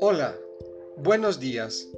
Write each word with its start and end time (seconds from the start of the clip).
Hola, 0.00 0.36
buenos 0.96 1.38
días. 1.38 1.88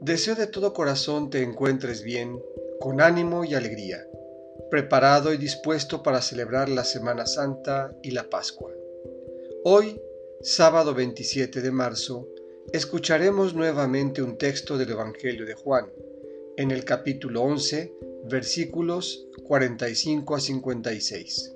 Deseo 0.00 0.34
de 0.36 0.46
todo 0.46 0.72
corazón 0.72 1.28
te 1.28 1.42
encuentres 1.42 2.02
bien, 2.02 2.42
con 2.80 3.02
ánimo 3.02 3.44
y 3.44 3.54
alegría, 3.54 4.08
preparado 4.70 5.34
y 5.34 5.36
dispuesto 5.36 6.02
para 6.02 6.22
celebrar 6.22 6.70
la 6.70 6.84
Semana 6.84 7.26
Santa 7.26 7.94
y 8.02 8.12
la 8.12 8.30
Pascua. 8.30 8.72
Hoy, 9.64 10.00
sábado 10.40 10.94
27 10.94 11.60
de 11.60 11.70
marzo, 11.72 12.28
escucharemos 12.72 13.54
nuevamente 13.54 14.22
un 14.22 14.38
texto 14.38 14.78
del 14.78 14.92
Evangelio 14.92 15.44
de 15.44 15.54
Juan, 15.54 15.92
en 16.56 16.70
el 16.70 16.84
capítulo 16.86 17.42
11, 17.42 17.92
versículos 18.24 19.28
45 19.46 20.34
a 20.34 20.40
56. 20.40 21.54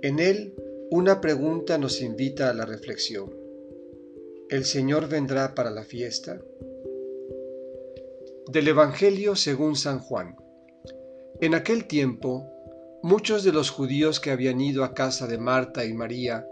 En 0.00 0.18
él, 0.18 0.54
una 0.90 1.20
pregunta 1.20 1.76
nos 1.76 2.00
invita 2.00 2.48
a 2.48 2.54
la 2.54 2.64
reflexión. 2.64 3.30
¿El 4.48 4.64
Señor 4.64 5.08
vendrá 5.08 5.54
para 5.54 5.70
la 5.70 5.84
fiesta? 5.84 6.40
Del 8.46 8.68
Evangelio 8.68 9.36
según 9.36 9.76
San 9.76 9.98
Juan. 9.98 10.36
En 11.42 11.54
aquel 11.54 11.86
tiempo, 11.86 12.46
muchos 13.02 13.44
de 13.44 13.52
los 13.52 13.68
judíos 13.68 14.18
que 14.18 14.30
habían 14.30 14.60
ido 14.60 14.84
a 14.84 14.94
casa 14.94 15.26
de 15.26 15.36
Marta 15.36 15.84
y 15.84 15.92
María, 15.92 16.46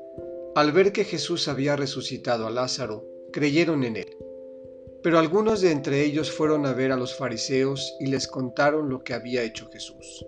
al 0.55 0.73
ver 0.73 0.93
que 0.93 1.05
Jesús 1.05 1.49
había 1.49 1.75
resucitado 1.75 2.47
a 2.47 2.51
Lázaro, 2.51 3.07
creyeron 3.33 3.83
en 3.85 3.97
él. 3.97 4.17
Pero 5.03 5.19
algunos 5.19 5.61
de 5.61 5.73
entre 5.73 6.05
ellos 6.05 6.31
fueron 6.31 6.65
a 6.67 6.73
ver 6.73 6.93
a 6.93 6.97
los 6.97 7.15
fariseos 7.15 7.97
y 7.99 8.07
les 8.07 8.29
contaron 8.29 8.89
lo 8.89 9.03
que 9.03 9.15
había 9.15 9.43
hecho 9.43 9.69
Jesús. 9.71 10.27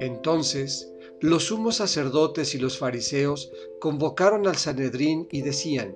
Entonces, 0.00 0.92
los 1.20 1.44
sumos 1.44 1.76
sacerdotes 1.76 2.54
y 2.54 2.58
los 2.58 2.76
fariseos 2.76 3.50
convocaron 3.80 4.46
al 4.46 4.56
Sanedrín 4.56 5.26
y 5.30 5.42
decían, 5.42 5.94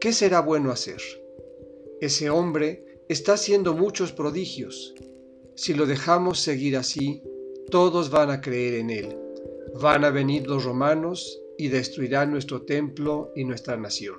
¿qué 0.00 0.12
será 0.12 0.40
bueno 0.40 0.70
hacer? 0.70 1.00
Ese 2.00 2.28
hombre 2.28 2.84
está 3.08 3.34
haciendo 3.34 3.74
muchos 3.74 4.12
prodigios. 4.12 4.94
Si 5.54 5.74
lo 5.74 5.86
dejamos 5.86 6.40
seguir 6.40 6.76
así, 6.76 7.22
todos 7.70 8.10
van 8.10 8.30
a 8.30 8.40
creer 8.40 8.74
en 8.74 8.90
él. 8.90 9.16
Van 9.80 10.04
a 10.04 10.10
venir 10.10 10.46
los 10.46 10.64
romanos 10.64 11.40
y 11.56 11.68
destruirán 11.68 12.30
nuestro 12.30 12.62
templo 12.62 13.32
y 13.36 13.44
nuestra 13.44 13.76
nación. 13.76 14.16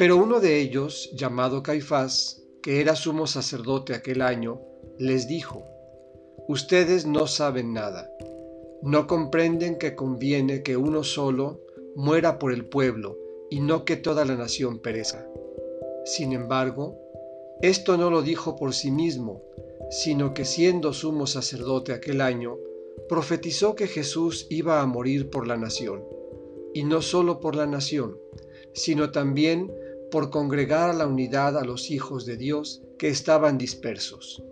Pero 0.00 0.16
uno 0.16 0.40
de 0.40 0.58
ellos, 0.62 1.10
llamado 1.12 1.62
Caifás, 1.62 2.42
que 2.62 2.80
era 2.80 2.96
sumo 2.96 3.26
sacerdote 3.26 3.92
aquel 3.92 4.22
año, 4.22 4.62
les 4.96 5.28
dijo, 5.28 5.66
Ustedes 6.48 7.04
no 7.04 7.26
saben 7.26 7.74
nada, 7.74 8.10
no 8.80 9.06
comprenden 9.06 9.76
que 9.76 9.94
conviene 9.94 10.62
que 10.62 10.78
uno 10.78 11.04
solo 11.04 11.60
muera 11.96 12.38
por 12.38 12.54
el 12.54 12.64
pueblo 12.64 13.18
y 13.50 13.60
no 13.60 13.84
que 13.84 13.96
toda 13.96 14.24
la 14.24 14.36
nación 14.36 14.78
perezca. 14.78 15.28
Sin 16.06 16.32
embargo, 16.32 16.98
esto 17.60 17.98
no 17.98 18.08
lo 18.08 18.22
dijo 18.22 18.56
por 18.56 18.72
sí 18.72 18.90
mismo, 18.90 19.42
sino 19.90 20.32
que 20.32 20.46
siendo 20.46 20.94
sumo 20.94 21.26
sacerdote 21.26 21.92
aquel 21.92 22.22
año, 22.22 22.56
profetizó 23.06 23.74
que 23.74 23.86
Jesús 23.86 24.46
iba 24.48 24.80
a 24.80 24.86
morir 24.86 25.28
por 25.28 25.46
la 25.46 25.58
nación, 25.58 26.02
y 26.72 26.84
no 26.84 27.02
solo 27.02 27.38
por 27.38 27.54
la 27.54 27.66
nación, 27.66 28.16
sino 28.72 29.10
también 29.10 29.70
por 30.10 30.30
congregar 30.30 30.90
a 30.90 30.94
la 30.94 31.06
unidad 31.06 31.56
a 31.56 31.64
los 31.64 31.90
hijos 31.90 32.26
de 32.26 32.36
Dios 32.36 32.82
que 32.98 33.08
estaban 33.08 33.58
dispersos. 33.58 34.42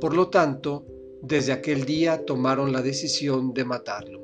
Por 0.00 0.14
lo 0.14 0.28
tanto, 0.28 0.86
desde 1.22 1.52
aquel 1.52 1.84
día 1.84 2.24
tomaron 2.24 2.72
la 2.72 2.82
decisión 2.82 3.52
de 3.52 3.64
matarlo. 3.64 4.20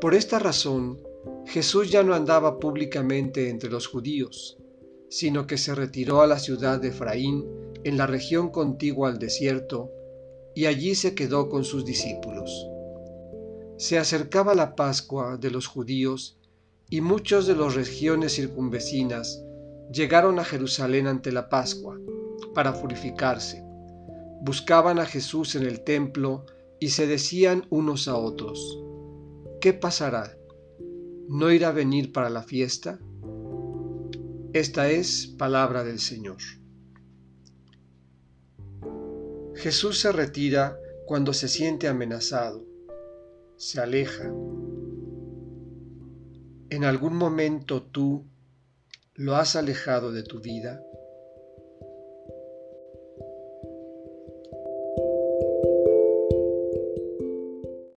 Por 0.00 0.14
esta 0.14 0.38
razón, 0.38 1.00
Jesús 1.46 1.90
ya 1.90 2.02
no 2.02 2.14
andaba 2.14 2.58
públicamente 2.58 3.50
entre 3.50 3.70
los 3.70 3.86
judíos, 3.86 4.58
sino 5.08 5.46
que 5.46 5.58
se 5.58 5.74
retiró 5.74 6.20
a 6.20 6.26
la 6.26 6.38
ciudad 6.38 6.80
de 6.80 6.88
Efraín, 6.88 7.44
en 7.84 7.96
la 7.96 8.06
región 8.06 8.50
contigua 8.50 9.08
al 9.08 9.18
desierto, 9.18 9.90
y 10.54 10.66
allí 10.66 10.94
se 10.94 11.14
quedó 11.14 11.48
con 11.48 11.64
sus 11.64 11.84
discípulos. 11.84 12.66
Se 13.76 13.98
acercaba 13.98 14.54
la 14.54 14.74
Pascua 14.74 15.36
de 15.36 15.50
los 15.50 15.66
judíos, 15.66 16.38
y 16.90 17.00
muchos 17.00 17.46
de 17.46 17.56
las 17.56 17.74
regiones 17.74 18.34
circunvecinas 18.34 19.42
llegaron 19.92 20.38
a 20.38 20.44
Jerusalén 20.44 21.06
ante 21.06 21.32
la 21.32 21.48
Pascua, 21.48 21.98
para 22.54 22.80
purificarse. 22.80 23.62
Buscaban 24.42 24.98
a 24.98 25.06
Jesús 25.06 25.54
en 25.56 25.64
el 25.64 25.84
templo 25.84 26.46
y 26.80 26.88
se 26.88 27.06
decían 27.06 27.66
unos 27.70 28.08
a 28.08 28.16
otros, 28.16 28.82
¿qué 29.60 29.72
pasará? 29.72 30.36
no 31.28 31.50
irá 31.50 31.68
a 31.68 31.72
venir 31.72 32.12
para 32.12 32.30
la 32.30 32.42
fiesta? 32.42 32.98
Esta 34.52 34.90
es 34.90 35.26
palabra 35.26 35.84
del 35.84 35.98
Señor. 35.98 36.38
Jesús 39.54 40.00
se 40.00 40.12
retira 40.12 40.78
cuando 41.04 41.32
se 41.32 41.48
siente 41.48 41.88
amenazado, 41.88 42.64
se 43.56 43.80
aleja. 43.80 44.32
¿En 46.68 46.84
algún 46.84 47.16
momento 47.16 47.82
tú 47.82 48.26
lo 49.14 49.36
has 49.36 49.54
alejado 49.54 50.10
de 50.12 50.24
tu 50.24 50.40
vida? 50.40 50.80